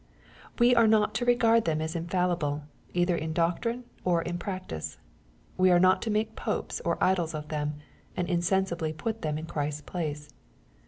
We 0.57 0.73
are 0.73 0.87
not 0.87 1.13
to 1.13 1.25
regard 1.25 1.65
them 1.65 1.79
as 1.79 1.95
infallible, 1.95 2.63
either 2.91 3.15
in 3.15 3.33
doctrine 3.33 3.83
or 4.03 4.23
in 4.23 4.39
practice. 4.39 4.97
We 5.57 5.69
are 5.69 5.77
not 5.79 6.01
to 6.01 6.09
make 6.09 6.35
popes 6.35 6.81
or 6.83 6.97
idols 6.99 7.35
of 7.35 7.49
them, 7.49 7.75
and 8.17 8.27
insensibly 8.27 8.93
put 8.93 9.21
them 9.21 9.37
in 9.37 9.45
Christ's 9.45 9.81
place. 9.81 10.31